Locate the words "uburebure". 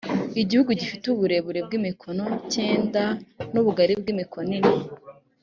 1.09-1.59